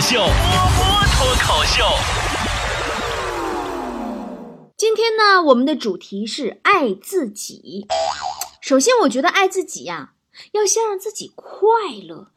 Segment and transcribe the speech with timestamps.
[0.00, 0.32] 口秀，波波
[1.12, 1.84] 脱口秀。
[4.74, 7.86] 今天呢，我们的主题是爱自己。
[8.62, 10.14] 首先，我觉得爱自己呀、
[10.52, 11.66] 要先让自己快
[12.08, 12.28] 乐。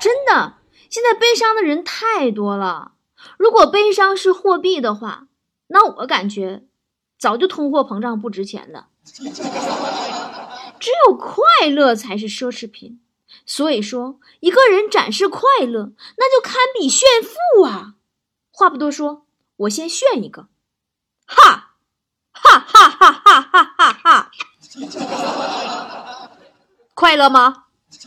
[0.00, 0.54] 真的，
[0.90, 2.94] 现在悲伤的人太多了。
[3.36, 5.28] 如果悲伤是货币的话，
[5.68, 6.64] 那我感觉
[7.16, 8.88] 早就通货膨胀不值钱了。
[10.80, 12.98] 只有快乐才是奢侈品。
[13.50, 17.94] 所以说，一个人展示快乐，那就堪比炫富啊！
[18.52, 19.24] 话不多说，
[19.56, 20.48] 我先炫一个，
[21.26, 21.70] 哈，
[22.30, 24.30] 哈哈哈哈哈哈哈！
[26.92, 27.64] 快乐吗？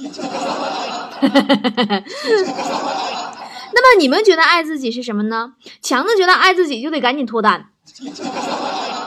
[3.74, 5.56] 那么你们觉得爱自己是什么呢？
[5.82, 7.72] 强子觉得爱自己就得赶紧脱单。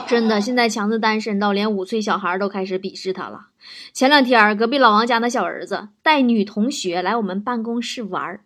[0.07, 3.47] 真的，现在强子单身到连五岁小孩都开始鄙视他了。
[3.93, 8.39] 前两天，隔壁老王家那小儿子带女同学来我们办公室玩。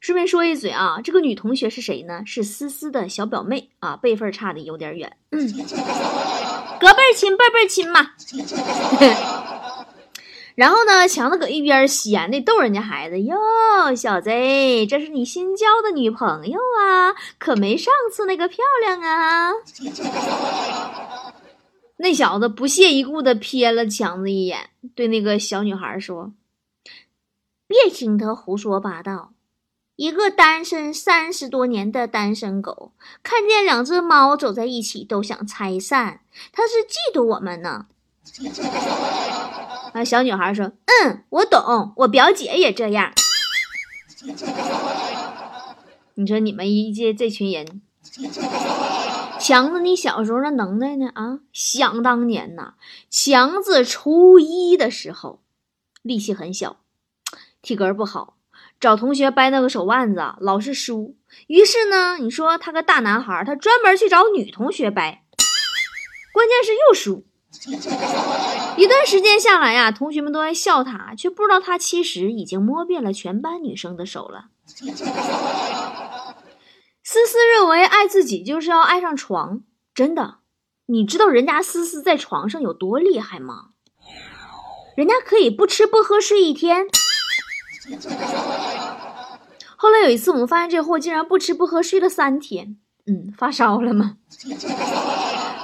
[0.00, 2.22] 顺便说一嘴啊，这个女同学是谁呢？
[2.24, 5.40] 是思思的小表妹啊，辈分差的有点远，嗯，
[6.78, 8.10] 隔辈亲，辈辈亲嘛。
[10.58, 13.36] 然后呢，强子搁一边闲的逗人家孩子哟，
[13.94, 14.28] 小子，
[14.88, 19.52] 这是你新交的女朋友啊，可没上次那个漂亮啊。
[21.98, 26.32] 那小子不屑一顾的瞥了强子一眼，对那个小女孩说
[27.68, 29.34] ：“别听他胡说八道。
[29.94, 32.90] 一个单身三十多年的单身狗，
[33.22, 37.86] 看见两只猫走在一起都想拆散，他是嫉妒我们呢。”
[39.98, 43.12] 啊，小女孩说：“嗯，我懂，我表姐也这样。”
[46.14, 47.82] 你说你们一届这群人，
[49.40, 51.10] 强子，你小时候那能耐呢？
[51.14, 52.74] 啊，想当年呐，
[53.10, 55.42] 强子初一的时候，
[56.02, 56.76] 力气很小，
[57.60, 58.36] 体格不好，
[58.78, 61.16] 找同学掰那个手腕子，老是输。
[61.48, 65.24] 于是呢，你说他个大男孩，他专门去找女同学掰，
[66.32, 67.24] 关键是又输。
[68.76, 74.46] 一段时间下来呀、同学们都爱笑他，却不知道他其实已经摸遍了全班女生的手了。
[77.02, 79.62] 思思认为爱自己就是要爱上床，
[79.94, 80.40] 真的，
[80.86, 83.70] 你知道人家思思在床上有多厉害吗？
[84.94, 86.86] 人家可以不吃不喝睡一天。
[89.76, 92.76] 后来有一次，我们发现这货竟然不吃不喝睡了三天，
[93.06, 94.16] 嗯，发烧了吗？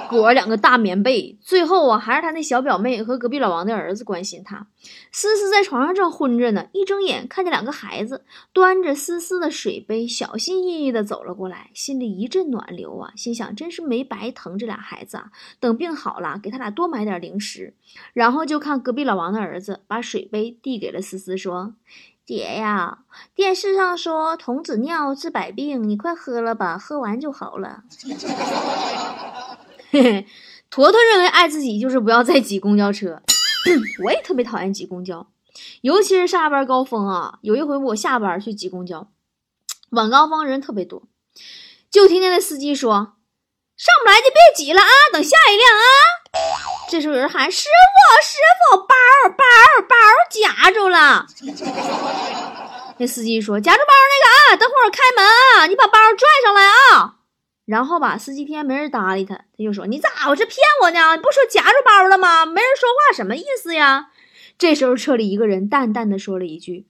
[0.09, 4.67] 裹两个大棉被，最后啊，还是他那小表妹和隔壁老王的儿子关心他。
[5.11, 8.23] 思思在床上正昏着呢，一睁眼看见两个孩子
[8.53, 17.73] 端着思思的水杯，小心翼翼地走了过来，心里一阵暖流啊，心想真是没白疼这俩孩子啊，等病好了给他俩多买点零食。
[18.13, 21.73] 然后就看隔壁老王的儿子把水杯递给了思思，说
[22.25, 22.99] ：“姐呀，
[23.33, 27.83] 电视上说童子尿治百病，你快喝了吧，喝完就好了。
[29.95, 30.27] ”嘿嘿，
[30.69, 33.21] 坨坨认为爱自己就是不要再挤公交车，
[34.03, 35.25] 我也特别讨厌挤公交，
[35.79, 37.39] 尤其是下班高峰啊。
[37.41, 39.07] 有一回我下班去挤公交，
[39.91, 41.03] 晚高峰人特别多，
[41.89, 43.13] 就听见那司机说
[43.79, 45.87] ：“上不来就别挤了啊，等下一辆啊。”
[46.91, 48.37] 这时候有人喊：“师傅，师
[48.73, 48.93] 傅，包
[49.29, 49.45] 包
[49.87, 49.95] 包
[50.29, 51.25] 夹住了。
[52.99, 57.14] ”那司机说：“夹住包那个啊，等会儿开门啊，你把包拽上来啊。”
[57.65, 60.45] 然后吧，司机天没人搭理他，他就说：“你咋回事？
[60.45, 61.15] 骗我呢？
[61.15, 62.45] 你不说夹住包了吗？
[62.45, 64.11] 没人说话，什么意思呀？”
[64.57, 66.85] 这时候车里一个人淡淡的说了一句：“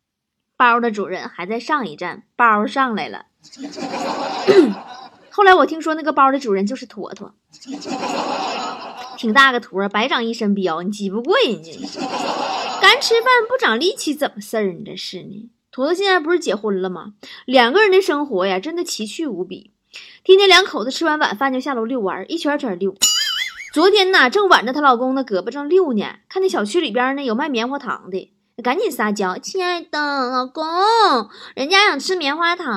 [0.56, 3.26] 包的主人还在上一站，包上来了。
[5.30, 7.34] ”后来我听说那个包的主人就是坨坨，
[9.18, 11.72] 挺大个坨，白长一身膘，你挤不过人家。
[12.80, 14.80] 干吃饭不长力气，怎么事儿呢？
[14.86, 15.50] 这是呢。
[15.76, 17.12] 坨坨现在不是结婚了吗？
[17.44, 19.72] 两个人的生活呀，真的奇趣无比。
[20.24, 22.94] 天天两口子吃完晚饭就下楼遛弯，一圈圈溜。
[23.74, 28.32] 昨天呐，正挽着她老公的胳膊正溜呢，看那小区里边呢有卖棉花糖的，
[28.64, 30.64] 赶紧撒娇：“亲爱的老公，
[31.54, 32.72] 人家想吃棉花糖。”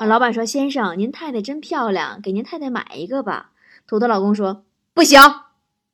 [0.00, 3.50] 啊，老板说：“先生，您太太真漂亮，给您太太买一个吧。”
[3.86, 4.64] 坨坨老公说
[4.94, 5.20] ：“不行，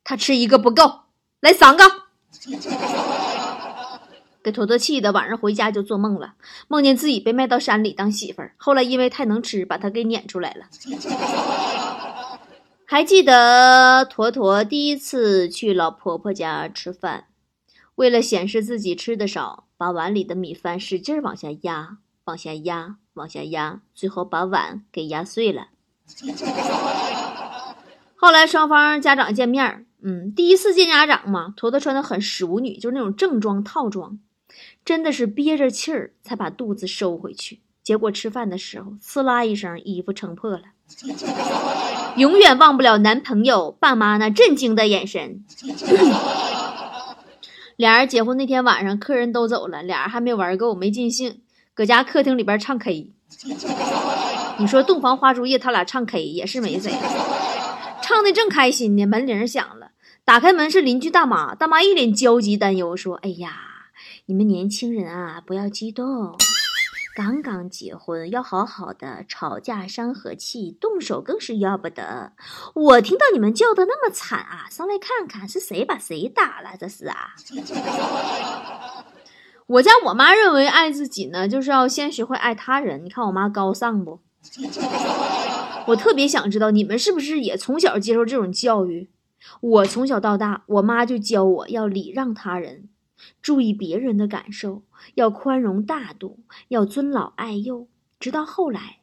[0.05, 1.01] 她吃一个不够，
[1.41, 1.83] 来三个。”
[4.43, 6.35] 给坨坨气的，晚上回家就做梦了，
[6.67, 8.55] 梦见自己被卖到山里当媳妇儿。
[8.57, 10.67] 后来因为太能吃，把他给撵出来了。
[12.85, 17.27] 还记得坨坨第一次去老婆婆家吃饭，
[17.95, 25.69] 为了显示自己吃的少，把碗里的米饭使劲往下压，往下压，往下压，最后把碗给压碎了。
[28.17, 34.19] 后来双方家长见面儿，嗯，第一次见家长嘛，坨坨穿的很淑女，就是那种正装套装。
[34.85, 37.61] 真的是憋着气儿才把肚子收回去。
[37.83, 40.63] 结果吃饭的时候，呲啦一声，衣服撑破了。
[42.17, 45.45] 永远忘不了男朋友爸妈那震惊的眼神。
[47.77, 51.41] 俩人结婚那天晚上，客人都走了，俩人还没玩够，没尽兴，
[51.75, 53.11] 搁家客厅里边唱 K。
[54.59, 56.93] 你说洞房花烛夜，他俩唱 K 也是没谁，
[58.03, 59.93] 唱的正开心呢，门铃响了，
[60.25, 63.72] 打开门是邻居大妈，大妈一脸焦急担忧说：“哎呀，
[64.33, 66.35] 你们年轻人啊，不要激动。
[67.15, 72.33] ”刚刚结婚要好好的，吵架伤和气，动手更是要不得。
[72.73, 77.35] 我听到你们叫的那么惨啊，上来看看是谁把谁打了，这是啊。
[79.69, 83.05] 我家我妈认为爱自己呢，就是要先学会爱他人。
[83.05, 84.19] 你看我妈高尚不？
[85.89, 89.11] 我特别想知道你们是不是也从小接受这种教育？
[89.61, 92.89] 我从小到大，我妈就教我要礼让他人。
[93.41, 94.83] 注意别人的感受，
[95.15, 97.87] 要宽容大度，要尊老爱幼。
[98.21, 99.01] 直到后来，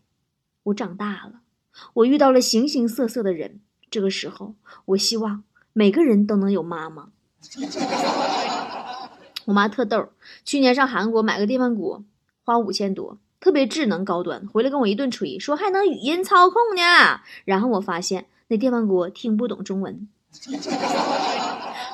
[0.64, 1.42] 我长大了，
[1.94, 3.60] 我遇到了形形色色的人。
[3.92, 4.56] 这个时候，
[4.86, 5.44] 我希望
[5.74, 7.10] 每个人都能有妈妈。
[9.46, 10.10] 我妈特逗，
[10.46, 12.04] 去年上韩国买个电饭锅，
[12.44, 17.22] 花五千多，特别智能高端，回来跟我一顿吹，说还能语音操控呢。
[17.46, 20.08] 然后我发现那电饭锅听不懂中文。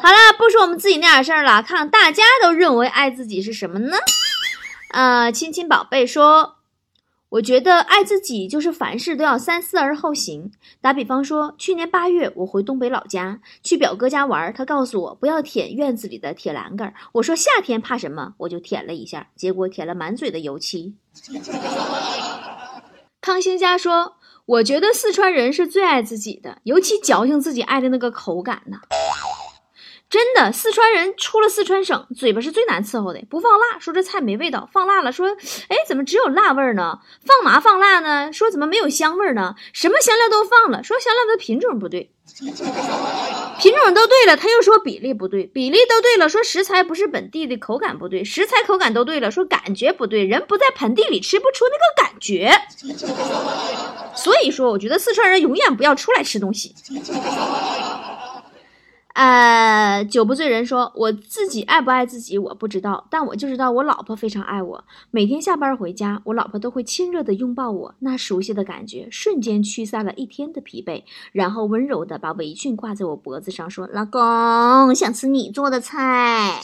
[0.05, 3.97] 好了，不说我们自己那点事儿了，看大家都认为爱自己是什么呢？
[4.93, 6.57] 呃，亲亲宝贝说，
[7.29, 10.51] 我觉得爱自己就是凡事都要三思而后行。
[10.79, 20.93] 打比方说，去年八月我回东北老家去表哥家玩，他告诉我不要舔院子里的铁栏杆，我说夏天怕什么，我就舔了一下，结果舔了满嘴的油漆。
[23.19, 28.77] 康兴家说，我觉得四川人是最爱自己的，尤其矫情自己爱的那个口感呢。
[30.07, 33.21] 真的，四川人出了四川省，嘴巴是最难伺候的。
[33.29, 35.27] 不放辣，说这菜没味道；放辣了，说，
[35.67, 36.99] 哎，怎么只有辣味儿呢？
[37.25, 38.31] 放麻放辣呢？
[38.31, 39.55] 说怎么没有香味儿呢？
[39.73, 42.11] 什么香料都放了，说香料的品种不对，
[43.59, 52.53] 品种都对了，他又说比例不对，比例都对了，说食材不是本地的，口感不对，食材口感都对了，说感觉不对，人不在盆地里吃不出那个感觉。
[54.15, 56.73] 所以说，我觉得四川人永远不要出来吃东西。
[59.15, 64.83] 呃，酒不醉人说，我自己爱不爱自己我不知道，但我就知道我老婆非常爱我。
[65.09, 76.59] 每天下班回家，我老婆都会亲热的拥抱我，那熟悉的感觉瞬间驱散了一天的疲惫，然后温柔的把围裙挂在我脖子上，说：“老公，想吃你做的菜。”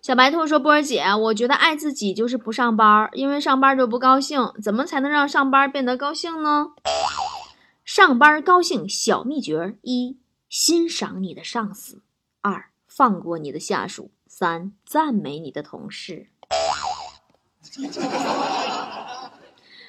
[0.00, 4.52] 小白兔说：“波儿姐，我觉得爱自己就是不上班，因为上班就不高兴。
[4.62, 6.68] 怎么才能让上班变得高兴呢？
[7.84, 10.16] 上班高兴小秘诀一。”
[10.48, 12.00] 欣赏你的上司，
[12.40, 16.28] 二放过你的下属，三赞美你的同事。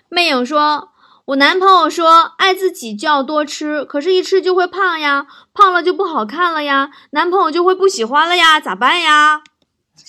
[0.09, 0.91] 魅影说
[1.27, 9.41] ：“我男朋友说爱自己就要多吃，可是一吃就会胖呀，胖了就不好看了呀，男朋友就会不喜欢了呀，咋办呀？”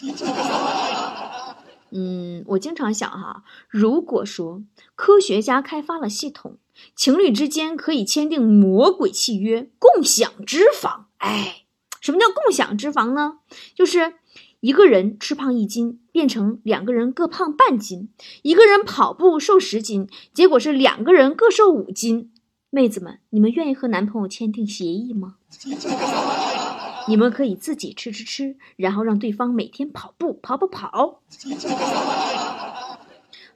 [1.92, 4.64] 嗯，我经常想哈，如果说
[4.96, 6.58] 科学家开发了系统。
[6.94, 11.04] 情侣之间可以签订魔鬼契约，共享脂肪。
[11.18, 11.64] 哎，
[12.00, 13.38] 什么叫共享脂肪呢？
[13.74, 14.14] 就是
[14.60, 18.08] 一个人吃胖一斤，变成两个人各胖半斤；
[18.42, 22.30] 一个人跑步瘦十斤，结果是两个人各瘦五斤。
[22.70, 25.36] 妹子们，你们愿意和男朋友签订协议吗？
[27.08, 31.20] 你们可以自己吃吃吃，然后让对方每天跑步跑跑跑。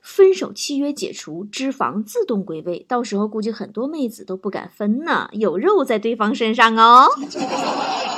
[0.04, 7.08] 分手契约解除，脂肪自动归位，到时候估计很多妹子都不敢分呢，有肉在对方身上哦。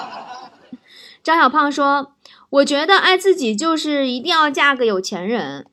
[1.22, 2.12] 张小胖说
[2.50, 5.64] ：“我觉得爱自己就是一定要嫁个有钱人。”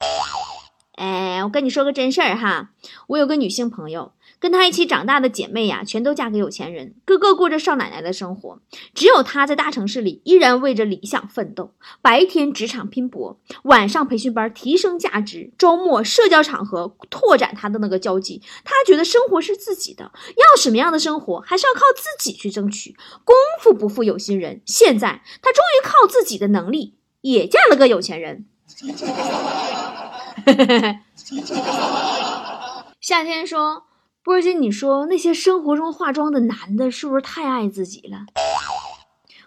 [0.94, 2.70] 哎，我跟你说个真事儿哈，
[3.08, 4.14] 我有个女性朋友。
[4.40, 8.60] 跟她一起长大的姐妹呀，全都嫁给有钱人，个个过着少奶奶的生活。
[8.94, 11.72] 只有她在大城市里依然为着理想奋斗，
[12.02, 18.42] 白天职场拼搏，晚上培训班提升价值，周末社交场合拓展她的那个交际。
[18.66, 22.98] 她觉得生活是自己的，要什么样的生活还是要靠自己去争取。
[23.24, 28.46] 功夫不负有心人，现在她终于靠自己的能力也嫁了个有钱人。
[33.00, 33.84] 夏天说。
[34.26, 38.20] 波姐，你说那些生活中化妆的男的，是不是太爱自己了？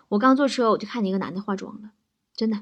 [0.08, 1.92] 我刚坐车，我就看见一个男的化妆了，
[2.36, 2.60] 真的，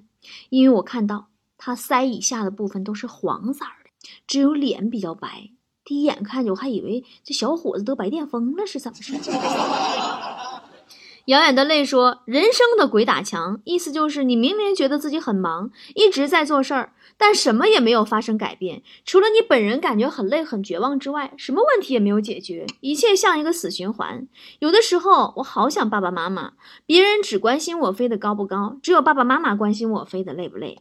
[0.49, 1.27] 因为我看到
[1.59, 3.91] 他腮以下的部分都是黄色的，
[4.29, 5.51] 只有脸比较白。
[5.85, 9.15] 第一眼看见，我还以为这小伙子得白癜风了，是怎么回事？
[11.27, 24.29] 遥远的泪说：“人生的鬼打墙，意思就是你明明觉得自己很忙，一直在做事儿，但什么也没有发生改变，除了你本人感觉很累、很绝望之外，什么问题也没有解决，一切像一个死循环。
[24.59, 26.53] 有的时候，我好想爸爸妈妈，
[26.85, 30.77] 别人只关心我飞得高不高，只有爸爸妈妈关心我飞得累不累。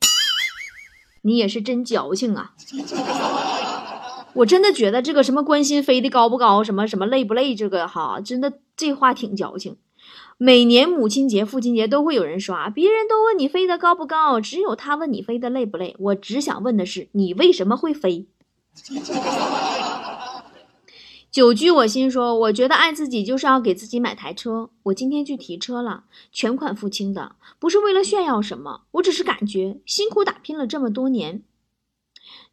[1.22, 2.54] 你也是真矫情啊！
[4.34, 9.78] 我真的觉得这个什么关心飞得高不高，什么什么累不累，这个哈，真的这话挺矫情。”
[10.38, 15.96] 每年母亲节、父亲节都会有人刷，别人都问你飞得高不高，只有他问你飞得累不累。
[16.00, 18.26] 我只想问的是，你为什么会飞？
[21.32, 24.70] 久居我心说，我觉得爱自己就是要给自己买台车。
[24.84, 31.42] 我今天去提车了，全款付清的，不是为了炫耀什么，我只是感觉辛苦打拼了这么多年，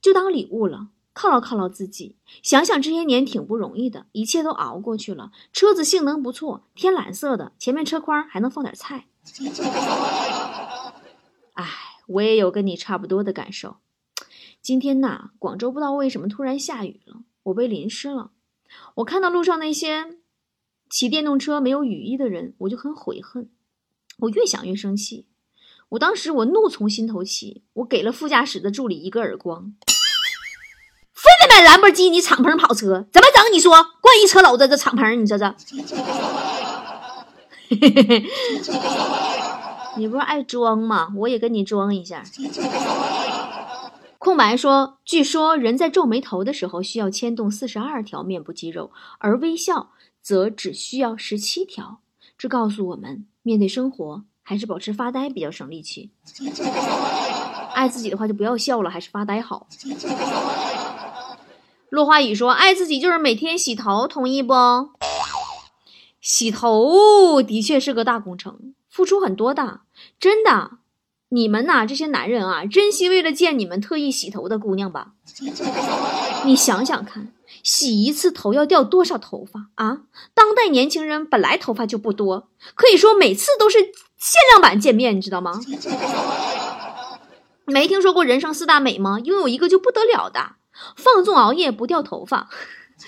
[0.00, 0.88] 就当礼物了。
[1.14, 5.32] 犒劳犒劳自己，想想这些年挺不容易的，一切都熬过去了。
[5.52, 9.06] 车子性能不错，天蓝色的，前面车筐还能放点菜。
[11.54, 11.66] 哎，
[12.06, 13.76] 我也有跟你差不多的感受。
[14.62, 18.30] 今天呐，广州不知道为什么突然下雨了，我被淋湿了。
[18.96, 20.18] 我看到路上那些
[20.88, 23.50] 骑电动车没有雨衣的人，我就很悔恨。
[24.18, 25.26] 我越想越生气。
[25.90, 29.74] 我当时我怒从心头起，我给了副驾驶的助理一个耳光。
[31.20, 33.52] 非得买兰博基尼敞篷跑车，怎么整？
[33.52, 35.54] 你说，关一车篓子这敞篷，你说这？
[39.96, 41.12] 你不是爱装吗？
[41.16, 42.22] 我也跟你装一下。
[44.16, 49.90] 空白说，据说人在皱眉头的时候需要牵动四十二条面部肌肉，而微笑
[50.22, 51.98] 则只需要十七条。
[52.38, 56.08] 这告诉我们，面对生活还是保持发呆比较省力气。
[57.74, 59.66] 爱自己的话就不要笑了，还是发呆好。
[61.90, 64.54] 落花雨说：“爱自己就是每天洗头，同意不？
[66.20, 69.80] 洗头的确是个大工程，付出很多的，
[70.20, 70.78] 真的。
[71.32, 75.12] 你们呐，这些男人啊，珍惜为了见你们特意洗头的姑娘吧。
[76.47, 77.32] 你想想看，
[77.64, 80.02] 洗一次头要掉多少头发啊？
[80.32, 83.78] 当代年轻人本来头发就不多，可以说每次都是
[84.16, 85.61] 限量版见面，你知道吗？
[87.66, 89.18] 没听说过人生四大美吗？
[89.25, 90.56] 拥有一个就不得了的。”
[90.96, 92.49] 放纵熬夜不掉头发，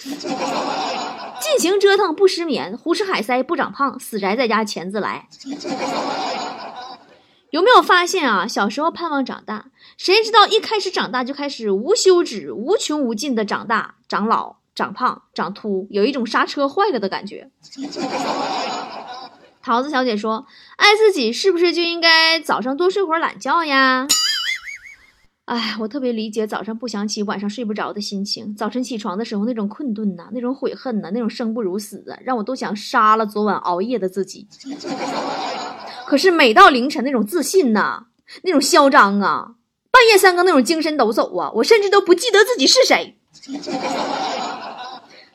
[1.40, 5.28] 尽情折腾不失眠，胡吃海塞不长胖，死宅在家钱自来。
[7.50, 8.46] 有没有发现啊？
[8.46, 9.66] 小时候盼望长大，
[9.98, 17.50] 谁知道一开始长大就开始无休止、无穷无尽的长大、长老、长胖、长秃，有一种刹车坏了的感觉。
[19.62, 24.06] 桃子小姐说：“爱自己是不是就应该早上多睡会儿懒觉呀？”
[25.52, 28.54] 哎，我特别理解早上不想起、晚上睡不着的心情。
[28.56, 34.48] 早晨起床的时候，那种困顿呐，那种悔恨呐，那种生不如死啊，让我都想杀了昨晚熬夜的自己。
[36.08, 38.06] 可是每到凌晨，那种自信呐，
[38.44, 39.56] 那种嚣张啊，
[39.92, 43.18] 半夜三更那种精神抖擞啊，我甚至都不记得自己是谁。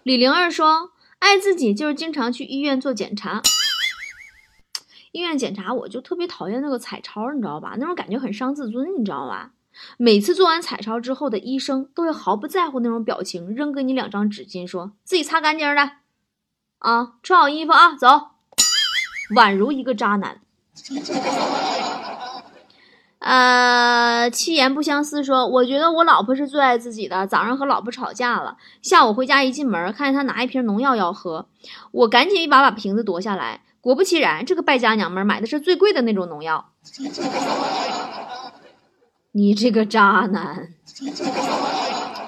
[0.01, 3.43] 李灵儿说：“爱自己就是经常去医院做检查。
[5.11, 7.75] 医院检查，我就特别讨厌那个彩超，你知道吧？
[7.77, 9.51] 那种感觉很伤自尊，你知道吧？”
[9.97, 15.91] 每次做完彩超之后的医生都会毫不在乎那种表情，扔给你两张纸巾，说自己擦干净的，
[16.79, 18.07] 啊，穿好衣服啊，走，
[19.35, 20.41] 宛如一个渣男。
[23.19, 27.25] 呃，七言不相思说，我觉得我老婆是最爱自己的。
[27.27, 31.47] 早上和老婆吵架了，下午回家一进门，看见她拿一瓶农药要喝，
[31.91, 36.73] 我赶紧一把把瓶子夺下来，果不其然，这个败家娘们买的是最贵的那种农药。
[39.37, 40.69] 你这个渣男，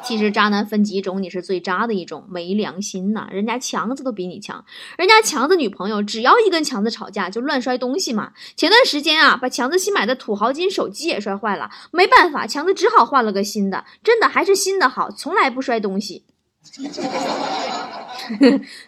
[0.03, 3.27] 其实渣男分几种，你是最渣的一种，没良心呐！
[3.31, 4.63] 人家强子都比你强，
[4.95, 8.33] 人家强子女朋友只要一跟强子吵架就乱摔东西嘛。
[8.55, 16.25] 前段时间啊，把强子新买的土豪金手机也摔坏了，没办法，强子只好换了个新的，真的还是新的好，从来不摔东西。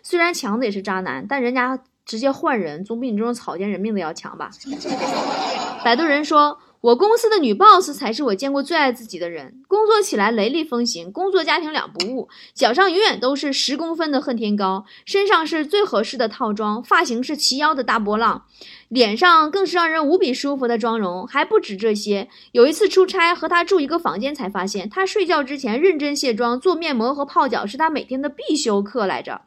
[0.03, 4.51] 虽然强子也是渣男，但人家直接换人，总比你这种草菅人命的要强吧？
[5.83, 6.59] 摆渡人说。
[6.81, 18.45] 我公司的女 boss 才是我见过最爱自己的人，工作起来雷厉风行，工作家庭两不误，脚上永远都是十公分的恨天高，身上是最合适的套装，发型是齐腰的大波浪。
[18.89, 22.27] 脸上更是让人无比舒服的妆容，还不止这些。
[22.51, 29.39] 有一次出差和她住一个房间，才发现她睡觉之前认真卸妆、做面膜和泡脚是她每天的必修课来着。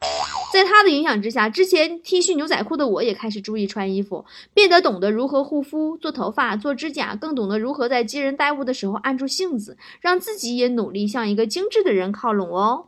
[0.55, 12.85] 在他的影响之下，之前 T 恤牛仔裤的我也开始注意穿衣服，变得懂得如何护肤、做头发、做指甲，更懂得如何在接人待物的时候按住性子，让自己也努力向一个精致的人靠拢哦。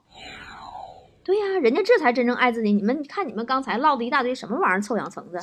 [1.25, 2.71] 对呀，人家这才真正爱自己。
[2.71, 5.38] 你们看，你们刚才唠的一大堆什么玩意儿，臭氧层子。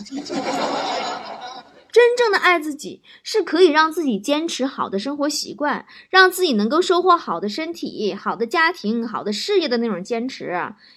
[1.95, 10.53] 真正的爱自己，是可以让自己坚持好的生活习惯，让自己能够收获好的身体、好的家庭、好的事业的那种坚持。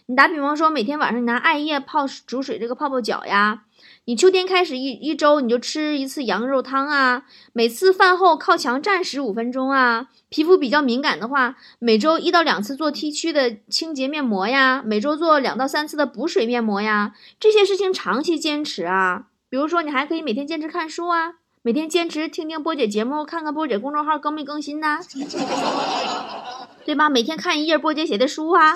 [0.08, 3.60] 你打比方说，每天晚上拿艾叶泡煮水，这个泡泡脚呀；
[4.06, 17.14] 你秋天开始一一周你就吃一次羊肉汤啊；每次饭后靠墙站十五分钟啊；皮肤比较敏感的话，每周一到两次做 T 区的清洁面膜呀；每周做两到三次的补水面膜呀。
[17.40, 19.28] 这些事情长期坚持啊。
[19.50, 25.00] 比如说，你还可以每天坚持看书啊，每天坚持听听波姐节目，看看波姐公众号更没更新呢，
[26.86, 27.10] 对吧？
[27.10, 28.76] 每天看一页波姐写的书啊，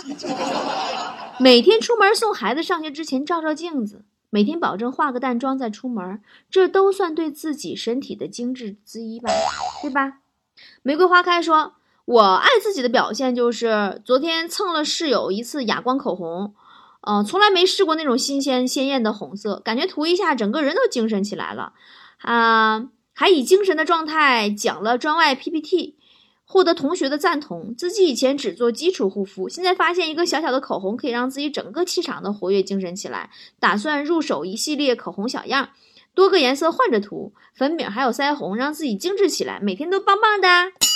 [1.39, 9.29] 每天出门送孩子上学之前照照镜子，每天保证化个淡妆再出门，这都算对自己身体的精致之一吧，
[9.81, 10.19] 对吧？
[10.83, 11.73] 玫瑰花开说
[12.05, 16.53] ：“我爱自己的表现就是昨天蹭了室友一次哑光口红。”
[17.01, 21.73] 嗯，从来没试过那种新鲜鲜艳的红色，感觉涂一下，整个人都精神起来了，
[22.19, 25.95] 啊，还以精神的状态讲了专外 PPT，
[26.45, 27.73] 获得同学的赞同。
[27.75, 35.69] 自己以前只做基础护肤，现在发现一个小小的口红可以让自己整个气场都活跃精神起来，打算入手一系列口红小样，
[36.13, 40.90] 多个颜色换着涂，粉饼还有腮红，让自己精致起来，每天都棒棒的。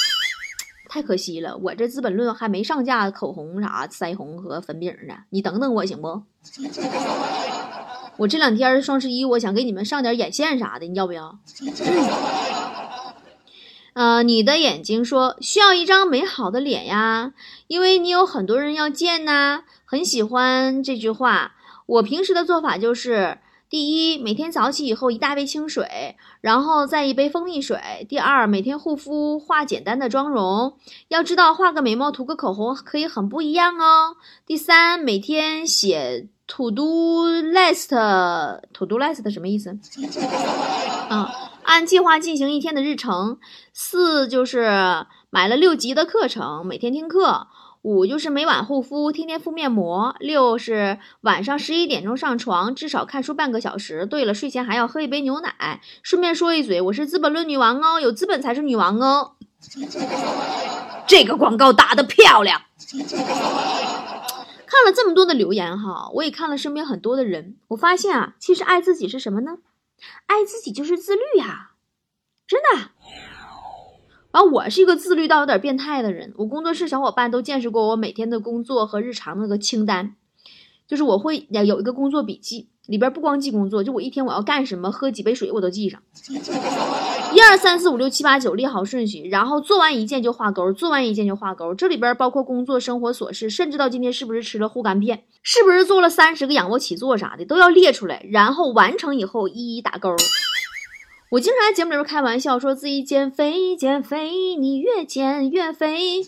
[0.95, 6.21] 太可惜了，我这《资本论》还没上架口红啥、腮红和粉饼呢，你等等我行不？
[8.15, 11.37] 我这两天双十一，我想给你们上点眼线啥的，你要不要？
[13.91, 17.33] 呃，你的眼睛说需要一张美好的脸呀，
[17.67, 21.55] 因为你有很多人要见呐，很喜欢这句话。
[21.87, 23.39] 我平时的做法就是。
[23.67, 28.05] 第一，每天早起以后一大杯清水，然后再一杯蜂蜜水。
[28.07, 34.17] 第二，每天护肤化简单的妆容，要知道画个眉毛、涂个口红可以很不一样哦。
[34.45, 39.75] 第三，每天写 to do list，to do list 什么意思？
[41.09, 41.27] 嗯，
[41.63, 43.39] 按计划进行一天的日程。
[43.73, 47.47] 四就是买了六级的课程，每天听课。
[47.85, 50.15] 五就是每晚护肤，天天敷面膜。
[50.19, 54.07] 六是晚上十一点钟上床，至少看书半个小时。
[54.07, 55.81] 对了，睡前还要喝一杯牛奶。
[56.01, 59.33] 顺便说一嘴，我是《资本论》女王哦，有资本才是女王哦。
[61.05, 62.63] 这个广告打得漂亮。
[64.65, 69.59] 看了这么多的留言哈，我也看了身边很多的人，我发现啊，其实爱自己是什么呢？
[70.25, 71.73] 爱自己就是自律呀，
[72.47, 72.89] 真的。
[74.35, 80.13] 然后我是一个自律到有点变态的人，我工作室小伙伴都见识过我每天的工作和日常那个清单，
[80.85, 86.01] 就是我会有一个工作笔记，里边不光记工作，就我一天我要干什么，喝几杯水我都记上，
[87.33, 100.13] 一二三四五六七八九列好顺序，然后做完一件就画勾，做完一件就画勾，这里边包括工作、生活琐事，甚至到今天是不是吃了护肝片，是不是做了三十个仰卧起坐啥的都要列出来，然后完成以后一一打勾。
[101.31, 106.23] 我经常在节目里边开玩笑，说自己减肥，减肥，你越减越肥。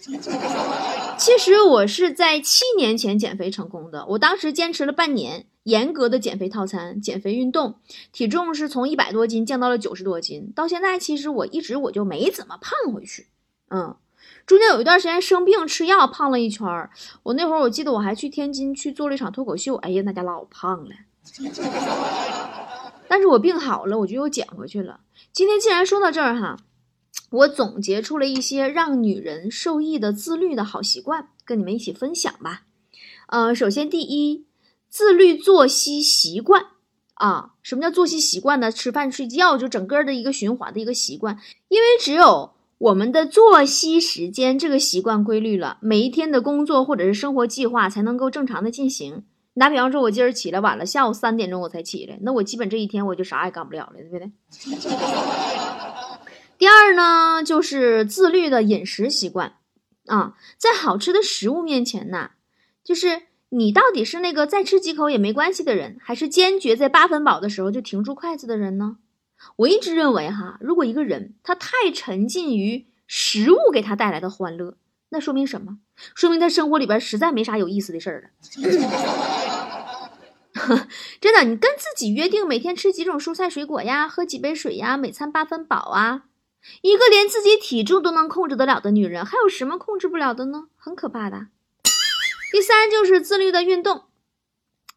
[1.17, 7.75] 其实我是在七年前减肥成功的，我当时坚持了半年，严格的减肥套餐，减肥运动，
[8.11, 13.27] 体重是从一百多斤降到了九十多斤，到现在其实我一直我就没怎么胖回去。
[13.69, 13.95] 嗯，
[14.47, 16.89] 中间有一段时间生病吃药，胖了一圈儿。
[17.21, 20.89] 我那会儿我记得我还去天津去做了一场脱口秀，哎呀，那家老胖了。
[23.09, 25.01] 但是我病好了，我就又减回去了。
[25.31, 26.57] 今天既然说到这儿哈，
[27.29, 32.63] 我总结出了一些让女人受益的自律的好习惯，跟你们一起分享吧。
[33.27, 34.45] 呃，首先第一，
[34.89, 36.67] 自律作息习惯
[37.15, 37.53] 啊。
[37.61, 38.71] 什么叫作息习惯呢？
[38.71, 41.37] 吃饭睡觉就整个的一个循环的一个习惯。
[41.67, 49.23] 因为只有我们的作息时间这个习惯规律了，每一天的工作或者是生活计划才能够正常的进行。
[49.59, 54.31] 打比方说，我今儿起来晚了，下午三点钟我才起来，那我基本这一天我就啥也干不了了，对不对？
[56.57, 59.53] 第二呢，就是自律的饮食习惯
[60.07, 62.31] 啊，在好吃的食物面前呢，
[62.83, 68.97] 就是你到底是那个再吃几口也没关系的人，还是坚决在八分饱的时候就停住筷子的人呢？
[69.57, 74.77] 我一直认为哈，如果一个人他太沉浸于食物给他带来的欢乐，
[75.09, 75.77] 那说明什么？
[76.15, 78.29] 说明他生活里边实在没啥有意思的事儿了。
[81.21, 86.23] 真的，你跟自己约定每天吃几种蔬菜水果呀，喝几杯水呀，每餐八分饱啊。
[86.81, 90.65] 一个连自己体重都能控制得了的女人，还有什么控制不了的呢？
[90.75, 91.47] 很可怕的。
[92.51, 94.05] 第三就是自律的运动。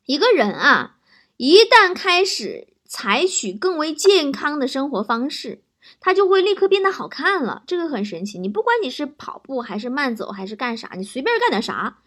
[0.06, 0.96] 一个人啊，
[1.36, 5.62] 一旦开始采取更为健康的生活方式，
[6.00, 7.62] 他就会立刻变得好看了。
[7.66, 8.38] 这个很神奇。
[8.38, 11.98] 你不管你是跑步还是慢走还是干啥，你随便干点啥，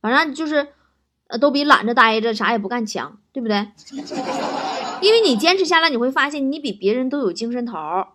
[0.00, 0.68] 反正就是。
[1.28, 3.68] 呃，都比懒着待着啥也不干强，对不对？
[5.00, 8.08] 因为你坚持下来，你会发现你比别人都有精神头儿，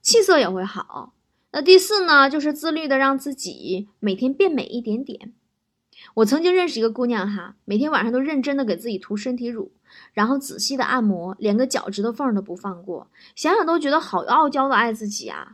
[0.00, 1.12] 气色也会好。
[1.52, 5.32] 那第四呢，就是自律的让自己每天变美一点点。
[6.14, 9.72] 我曾经认识一个姑娘哈，每天晚上都认真的给自己涂身体乳，
[10.12, 15.48] 然后仔细的按摩，连个脚趾头缝都不放过，想想都觉得好傲娇的爱自己啊。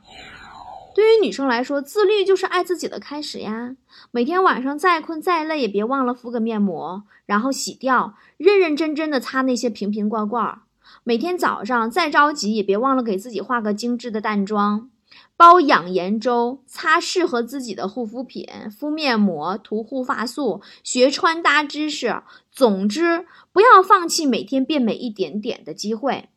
[0.94, 3.76] 对于女生来说，自律就是爱自己的开始呀。
[4.10, 10.60] 每天晚上再困再累，也别忘了敷个面膜，然后洗掉，认认真真的擦那些瓶瓶罐罐。
[11.04, 14.90] 每天早上再着急，也别忘了给自己化个精致的淡妆，
[15.36, 22.22] 煲养颜粥，擦适合自己的护肤品，敷面膜，涂护发素，学穿搭知识。
[22.50, 26.28] 总之，不要放弃每天变美一点点的机会。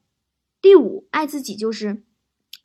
[0.62, 2.05] 第五，爱自己就是。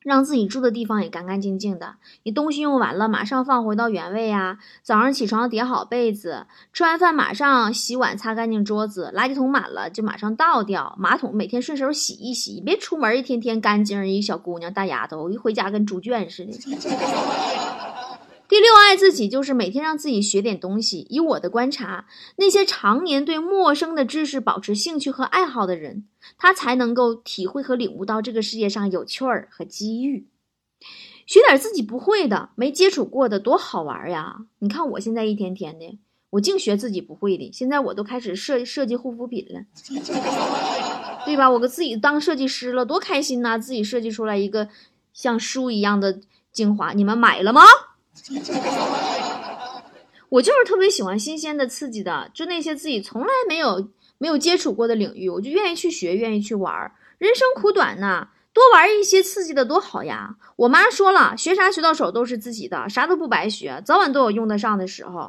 [0.03, 1.97] 让自己住的地方也干干净净的。
[2.23, 4.59] 你东西用完了，马上放回到原位呀。
[4.83, 9.13] 早上起床叠好被子，吃完饭马上洗碗，擦干净桌子。
[9.15, 10.95] 垃圾桶满了就马上倒掉。
[10.99, 16.53] 马桶每天顺手洗一洗，别出门一天天干净一小姑娘大丫头，一回家跟猪圈似的。
[18.51, 21.07] 第六，爱自己就是每天让自己学点东西。
[21.09, 30.27] 以我的观察，那些常年对陌生的知识保持兴趣和爱好的人，他才能够体会和领悟到这个世界上有趣儿和机遇。
[31.27, 34.39] 学点自己不会的、没接触过的，多好玩呀！
[34.59, 37.53] 你看我现在一天天的，我净学自己不会的。
[37.53, 39.61] 现在我都开始设设计护肤品了，
[41.25, 41.49] 对吧？
[41.49, 43.57] 我给自己当设计师了，多开心呐！
[43.57, 44.69] 自己设计出来一个
[45.13, 47.63] 像书一样的精华，你们买了吗？
[50.29, 56.93] 我就是特别喜欢新鲜的、刺激的，就那些自己从来没有没有接触过的领域，我就愿意去学，愿意去玩。
[57.19, 60.37] 人生苦短呐，多玩一些刺激的多好呀！
[60.57, 65.27] 我妈说了，学啥学到手都是自己的，啥都不白学，早晚都有用得上的时候。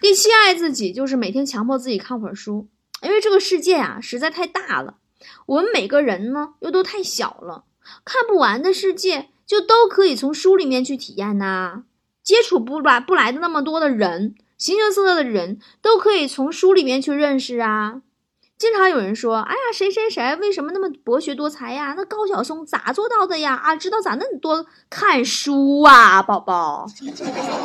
[0.00, 2.68] 第七，爱自己就是每天强迫自己看会儿书，
[3.02, 4.98] 因为这个世界啊实在太大了，
[5.46, 7.64] 我们每个人呢又都太小了，
[8.04, 11.82] 看不完的世界就都可以从书里面去体验呐。
[12.24, 18.00] 接触不来不来的那么多的人，形形色色的人都可以从书里面去认识啊。
[18.56, 21.92] 经常有人说：“哎呀，谁谁谁为什么那么博学多才呀？
[21.96, 23.54] 那高晓松咋做到的呀？
[23.54, 26.86] 啊，知道咋那么多看书啊，宝宝。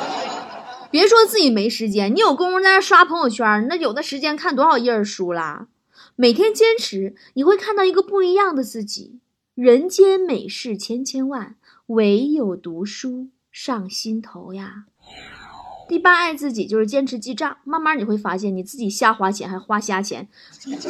[0.91, 5.67] 别说自己没时间，你有功夫在那刷朋友圈，那有的时间看多少页书啦？
[6.15, 9.19] 每天坚持，你会看到一个不一样的自己。
[9.53, 14.85] 人间美事千千万，唯有读书。”上心头呀！
[15.87, 20.27] 第八，爱自己就是坚持记账，慢慢你会发现你自己瞎花钱还花瞎钱，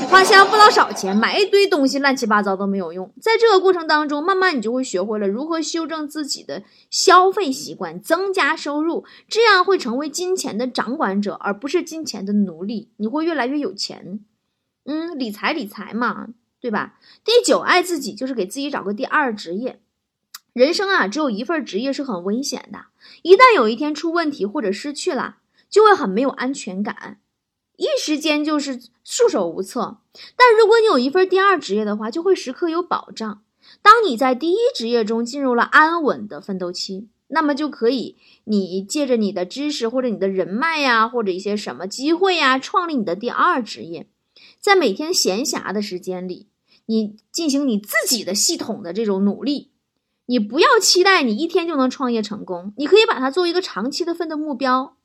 [0.09, 3.09] 花瞎不老少钱，买一堆东西乱七八糟都没有用。
[3.21, 12.91] 在这个过程当中，慢慢你就会学会了如何修正自己的消费习惯，增加收入，这样会成为金钱的掌管者，而不是金钱的奴隶。
[12.97, 14.19] 你会越来越有钱。
[14.83, 16.27] 嗯，理财理财嘛，
[16.59, 16.99] 对吧？
[17.23, 19.79] 第九，爱自己就是给自己找个第二职业。
[20.59, 22.87] 人生啊，只有一份职业是很危险的。
[23.21, 25.37] 一旦有一天出问题或者失去了，
[25.69, 27.21] 就会很没有安全感，
[27.77, 29.99] 一时间就是束手无策。
[30.35, 33.41] 但如果你有一份第二职业的话，就会时刻有保障。
[33.81, 44.07] 当你在第一职业中进入了安稳的奋斗期，那么就可以你借着你的知识或者你的人脉呀，或者一些什么机会呀，创立你的第二职业。
[44.59, 46.47] 在每天闲暇的时间里，
[46.87, 49.69] 你进行你自己的系统的这种努力。
[50.29, 54.95] 你不要期待你一天就能创业成功，你可以把它作为一个长期的奋斗目标，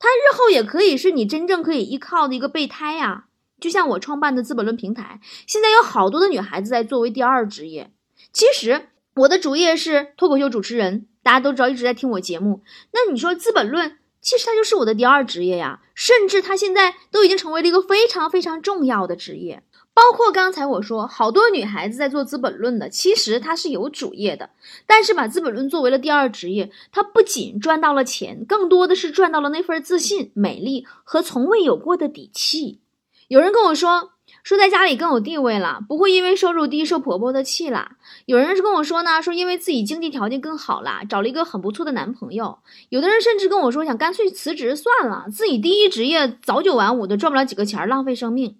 [0.00, 3.26] 它日后也可以是你真正可以依靠的一个备胎呀。
[3.60, 7.92] 就像我创办的《资本论》平台，现在有好多的女孩子在作为第二职业。
[8.32, 12.64] 其实我的主业是脱口秀主持人，大家都知道一直在听我节目。
[12.90, 19.62] 那你说《资本论》，其实它就是我的第二职业呀，甚至它现在都已经成为了一个非常非常重要的职业。
[19.94, 24.50] 包括刚才我说，好多女孩子在做《资本论》的，其实她是有主业的，
[24.86, 32.80] 但是把《资本论》作为了第二职业，她不仅赚到了钱，更多的是赚到了那份自信、美丽和从未有过的底气。
[33.28, 34.10] 有人跟我说，
[34.42, 37.92] 说在家里更有地位了，不会因为收入低受婆婆的气了。
[38.26, 42.58] 有人是跟我说呢，说因为自己经济条件更好了，找了一个很不错的男朋友。
[42.88, 48.58] 有的人甚至跟我说，想干脆辞职算了，自己第一职业早九晚五的赚不了几个钱，浪费生命。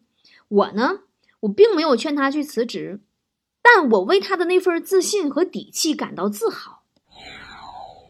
[0.48, 1.00] 我呢？
[1.44, 3.00] 我并没有劝他去辞职，
[3.62, 6.82] 但我为他的那份自信和底气感到自豪。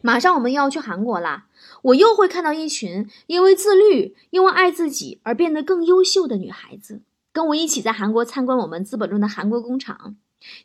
[0.01, 1.47] 马上我们要去韩国啦，
[1.81, 7.01] 我又会看到一群因为自律、因为爱自己而变得更优秀的女孩子，
[7.33, 10.15] 跟我一起在韩国参观我们《资本论》的韩国工厂，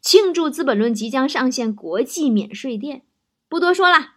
[0.01, 3.03] 庆祝《资本论》即将上线国际免税店。
[3.49, 4.11] 不多说了，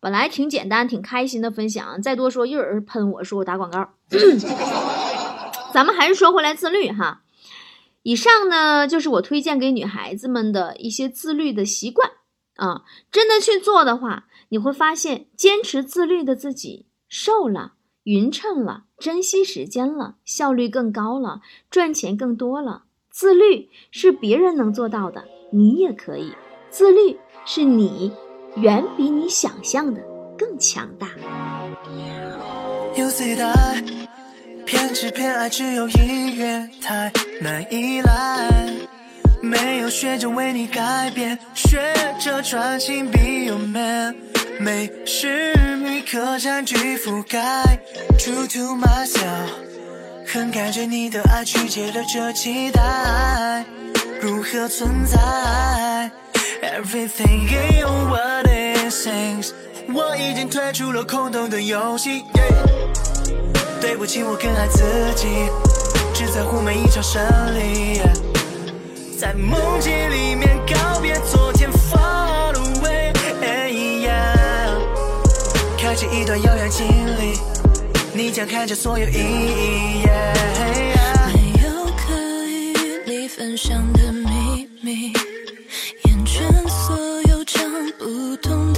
[0.00, 3.94] 本来挺简单、挺开心的分享，再多说又有人喷我说我打广告。
[5.72, 7.22] 咱们还是说回来自律哈。
[8.04, 12.10] 以上呢，就是我推荐给女孩子们的一些自律的习惯
[12.56, 12.82] 啊。
[13.10, 21.40] 真的去做的话，你会发现，坚持自律的自己瘦了、匀称了、珍惜时间了、效率更高了、
[21.70, 22.84] 赚钱更多了。
[23.10, 26.34] 自律是别人能做到的，你也可以。
[26.68, 28.12] 自律是你
[28.56, 30.02] 远比你想象的
[30.36, 31.08] 更强大。
[32.96, 33.93] You say that
[34.74, 38.50] 偏执偏爱，只有音乐太难依赖。
[39.40, 41.80] 没有学着为你改变，学
[42.18, 44.16] 着专心 be your man。
[44.58, 47.38] 美食米可占据覆盖
[48.18, 49.46] ，True to myself，
[50.26, 53.64] 很感谢你的爱，曲解了这期待，
[54.20, 56.10] 如何存在
[56.62, 59.50] ？Everything ain't what it seems，
[59.94, 62.24] 我已经退出了空洞的游戏。
[63.84, 64.82] 对不起，我更爱自
[65.14, 65.28] 己，
[66.14, 67.22] 只在乎每一场胜
[67.54, 68.00] 利。
[69.20, 73.12] 在梦境里面告别昨天，far away。
[75.76, 77.38] 开启一段遥远经历，
[78.14, 80.06] 你将看见所有意义。
[81.34, 82.14] 没有可
[82.46, 85.12] 以与你分享的秘密，
[86.04, 86.96] 厌倦所
[87.28, 87.62] 有讲
[87.98, 88.72] 不通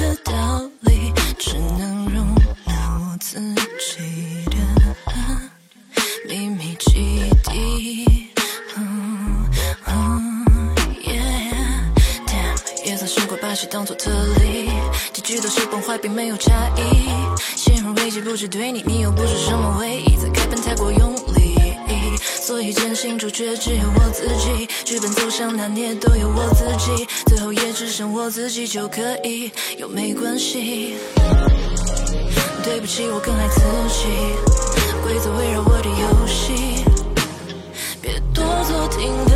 [6.78, 8.06] 基地。
[12.84, 14.10] 夜色胜过把戏当作特
[14.40, 14.70] 例，
[15.12, 16.80] 结局都是崩坏，并没有差异。
[17.56, 21.56] 陷入危机不是对你，你又不是什么唯一，在开喷太过用力，
[22.20, 24.68] 所以真心主角只有我自己。
[24.84, 30.94] 剧本走向哪年都有我自己，最后也只剩我自己就可以，又没关系。
[32.62, 34.06] 对不起，我更爱自己，
[35.06, 36.84] 规则围绕我的游戏，
[38.02, 39.35] 别多做停留，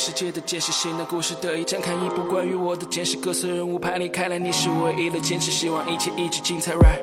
[0.00, 7.02] 世界的见识，新的故事得以展开一部关于我的简史，各色人物排列开来，你是唯一的坚持，希望一切一直精彩，right？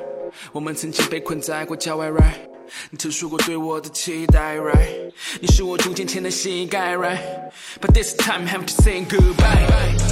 [0.50, 2.40] 我们曾经被困在过郊外，right？
[2.90, 5.12] 你曾说过对我的期待，right？
[5.40, 10.07] 你是我逐渐前的膝盖，right？But this time have to say goodbye。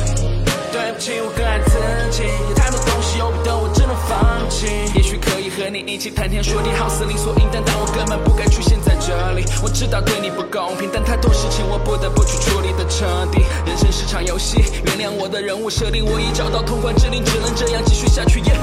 [0.76, 1.72] 对不起，我更爱自
[2.10, 4.66] 己，有太多东西由不得我，只能放弃。
[4.94, 9.42] 也许可以和你一起谈天说地，好似理所应当，但我根本不该出现在这里。
[9.64, 13.40] 我知道对你不公平，但太多事情我不得不去处理的彻底。
[13.64, 18.42] 人生是场游戏，原谅我的人物设定，我已找到通关指令，只能这样继续下去。
[18.42, 18.60] Yeah。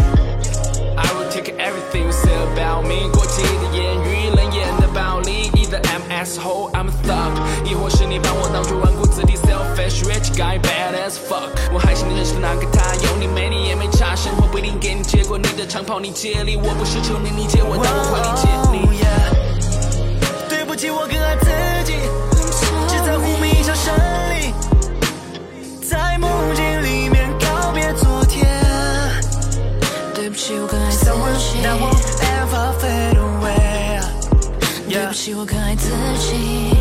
[0.95, 7.33] I will take everything you say about me，过激的言语，冷眼的暴力，Either I'm asshole, I'm a thug，
[7.65, 11.49] 亦或是你把我当作纨绔子弟，selfish rich guy, bad as fuck。
[11.73, 11.92] 我还
[15.13, 18.81] 定给你的长跑你接力，我不是求你理解我，但我会理解你。
[20.49, 21.45] 对不起，我更爱自
[21.85, 21.93] 己，
[22.87, 23.93] 只在乎每一场胜
[24.33, 24.51] 利，
[25.87, 28.49] 在梦境里面告别昨天。
[30.15, 31.11] 对不起，我更爱自己。
[32.79, 34.01] fade away.
[34.89, 36.72] 对.不起，我更爱自己。